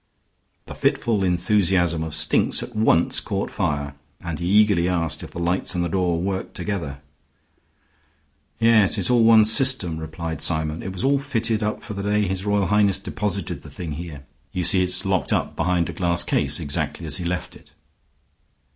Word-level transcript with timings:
The 0.65 0.73
fitful 0.73 1.23
enthusiasm 1.23 2.01
of 2.03 2.15
Stinks 2.15 2.63
at 2.63 2.75
once 2.75 3.19
caught 3.19 3.51
fire, 3.51 3.93
and 4.23 4.39
he 4.39 4.47
eagerly 4.47 4.89
asked 4.89 5.21
if 5.21 5.29
the 5.29 5.37
lights 5.37 5.75
and 5.75 5.85
the 5.85 5.89
door 5.89 6.19
worked 6.19 6.55
together. 6.55 7.01
"Yes, 8.59 8.97
it's 8.97 9.11
all 9.11 9.23
one 9.23 9.45
system," 9.45 9.99
replied 9.99 10.39
Symon. 10.41 10.81
"It 10.81 10.91
was 10.91 11.03
all 11.03 11.19
fitted 11.19 11.61
up 11.61 11.83
for 11.83 11.93
the 11.93 12.01
day 12.01 12.25
His 12.25 12.45
Royal 12.45 12.65
Highness 12.65 12.97
deposited 12.99 13.61
the 13.61 13.69
thing 13.69 13.91
here. 13.91 14.25
You 14.51 14.63
see, 14.63 14.81
it's 14.81 15.05
locked 15.05 15.31
up 15.31 15.55
behind 15.55 15.87
a 15.87 15.93
glass 15.93 16.23
case 16.23 16.59
exactly 16.59 17.05
as 17.05 17.17
he 17.17 17.23
left 17.23 17.55
it." 17.55 17.73